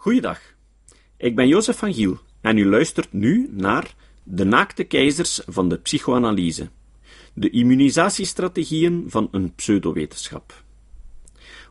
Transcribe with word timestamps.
Goeiedag, 0.00 0.40
ik 1.16 1.36
ben 1.36 1.48
Jozef 1.48 1.78
van 1.78 1.94
Giel 1.94 2.18
en 2.40 2.58
u 2.58 2.66
luistert 2.66 3.12
nu 3.12 3.48
naar 3.52 3.94
De 4.22 4.44
naakte 4.44 4.84
keizers 4.84 5.40
van 5.46 5.68
de 5.68 5.78
psychoanalyse, 5.78 6.68
de 7.34 7.50
immunisatiestrategieën 7.50 9.04
van 9.06 9.28
een 9.30 9.54
pseudowetenschap, 9.54 10.64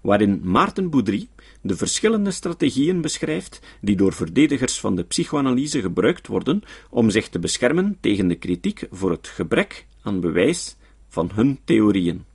waarin 0.01 0.41
Maarten 0.43 0.89
Boudry 0.89 1.27
de 1.61 1.75
verschillende 1.75 2.31
strategieën 2.31 3.01
beschrijft 3.01 3.59
die 3.81 3.95
door 3.95 4.13
verdedigers 4.13 4.79
van 4.79 4.95
de 4.95 5.03
psychoanalyse 5.03 5.81
gebruikt 5.81 6.27
worden 6.27 6.61
om 6.89 7.09
zich 7.09 7.29
te 7.29 7.39
beschermen 7.39 7.97
tegen 7.99 8.27
de 8.27 8.35
kritiek 8.35 8.87
voor 8.91 9.11
het 9.11 9.27
gebrek 9.27 9.85
aan 10.01 10.19
bewijs 10.19 10.75
van 11.07 11.29
hun 11.33 11.59
theorieën. 11.63 12.28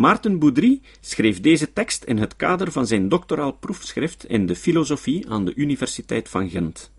Maarten 0.00 0.38
Boudry 0.38 0.80
schreef 1.00 1.40
deze 1.40 1.72
tekst 1.72 2.04
in 2.04 2.18
het 2.18 2.36
kader 2.36 2.72
van 2.72 2.86
zijn 2.86 3.08
doctoraal 3.08 3.52
proefschrift 3.52 4.24
in 4.24 4.46
de 4.46 4.56
filosofie 4.56 5.30
aan 5.30 5.44
de 5.44 5.54
Universiteit 5.54 6.28
van 6.28 6.50
Gent. 6.50 6.92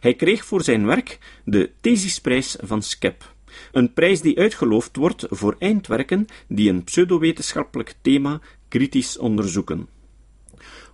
Hij 0.00 0.14
kreeg 0.14 0.44
voor 0.44 0.62
zijn 0.62 0.86
werk 0.86 1.18
de 1.44 1.70
Thesisprijs 1.80 2.56
van 2.60 2.82
Skep, 2.82 3.34
een 3.72 3.92
prijs 3.92 4.20
die 4.20 4.38
uitgeloofd 4.38 4.96
wordt 4.96 5.26
voor 5.30 5.56
eindwerken 5.58 6.26
die 6.48 6.70
een 6.70 6.84
pseudowetenschappelijk 6.84 7.94
thema 8.00 8.40
kritisch 8.68 9.18
onderzoeken. 9.18 9.88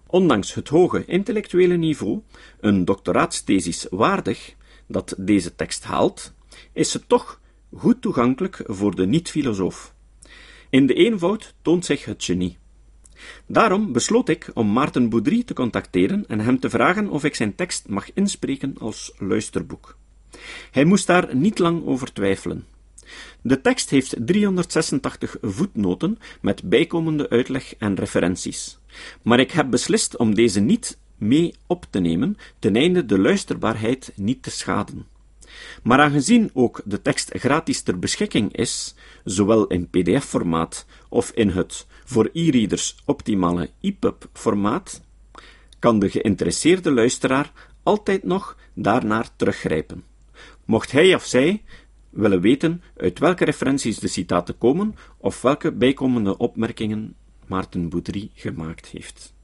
Ondanks 0.07 0.55
het 0.55 0.69
hoge 0.69 1.05
intellectuele 1.05 1.77
niveau, 1.77 2.21
een 2.61 2.85
doctoraatsthesis 2.85 3.87
waardig, 3.91 4.55
dat 4.87 5.15
deze 5.19 5.55
tekst 5.55 5.85
haalt, 5.85 6.33
is 6.73 6.91
ze 6.91 7.07
toch 7.07 7.41
goed 7.73 8.03
toegankelijk 8.03 8.63
voor 8.67 8.95
de 8.95 9.07
niet-filosoof. 9.07 9.95
In 10.71 10.87
de 10.87 10.95
eenvoud 10.95 11.55
toont 11.63 11.85
zich 11.85 12.05
het 12.05 12.25
genie. 12.25 12.59
Daarom 13.47 13.93
besloot 13.93 14.29
ik 14.29 14.51
om 14.55 14.73
Maarten 14.73 15.09
Boudry 15.09 15.43
te 15.43 15.55
contacteren 15.55 16.25
en 16.29 16.41
hem 16.41 16.61
te 16.61 16.71
vragen 16.71 17.09
of 17.09 17.25
ik 17.25 17.35
zijn 17.35 17.55
tekst 17.55 17.89
mag 17.89 18.13
inspreken 18.15 18.75
als 18.79 19.13
luisterboek. 19.19 19.97
Hij 20.71 20.85
moest 20.85 21.07
daar 21.07 21.37
niet 21.37 21.59
lang 21.59 21.87
over 21.87 22.13
twijfelen. 22.13 22.65
De 23.43 23.61
tekst 23.61 23.91
heeft 23.91 24.15
386 24.19 25.37
voetnoten 25.41 26.19
met 26.41 26.63
bijkomende 26.63 27.29
uitleg 27.29 27.75
en 27.77 27.95
referenties. 27.95 28.79
Maar 29.23 29.41
ik 29.41 29.51
heb 29.51 29.71
beslist 29.71 30.17
om 30.17 30.35
deze 30.35 30.61
niet 30.61 30.99
mee 31.17 31.55
op 31.67 31.87
te 31.91 31.99
nemen, 31.99 32.37
ten 32.59 32.77
einde 32.77 33.07
de 33.07 33.19
luisterbaarheid 33.19 34.13
niet 34.17 34.43
te 34.43 34.51
schaden. 34.51 35.07
Maar 35.83 35.99
aangezien 35.99 36.51
ook 36.53 36.81
de 36.85 37.03
tekst 37.03 37.31
gratis 37.33 37.83
ter 37.83 37.99
beschikking 37.99 38.57
is, 38.57 38.95
zowel 39.25 39.67
in 39.67 39.89
PDF-formaat 39.89 40.87
of 41.09 41.31
in 41.31 41.49
het 41.49 41.87
voor 42.05 42.31
e-readers 42.33 42.97
optimale 43.05 43.71
EPUB-formaat, 43.81 45.01
kan 45.79 45.99
de 45.99 46.11
geïnteresseerde 46.11 46.93
luisteraar 46.93 47.53
altijd 47.83 48.25
nog 48.25 48.57
daarnaar 48.75 49.29
teruggrijpen. 49.37 50.05
Mocht 50.65 50.93
hij 50.93 51.15
of 51.15 51.25
zij 51.25 51.63
willen 52.11 52.41
weten 52.41 52.83
uit 52.97 53.19
welke 53.19 53.45
referenties 53.45 53.99
de 53.99 54.09
citaten 54.09 54.59
komen 54.59 54.97
of 55.17 55.43
welke 55.43 55.73
bijkomende 55.73 56.37
opmerkingen 56.37 57.15
Maarten 57.47 57.89
Boudry 57.89 58.31
gemaakt 58.35 58.87
heeft. 58.87 59.35